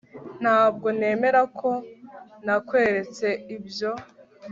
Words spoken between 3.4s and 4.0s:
ibyo